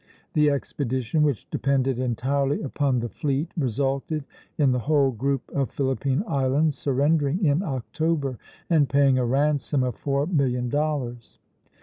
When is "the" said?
0.33-0.49, 3.01-3.07, 4.71-4.79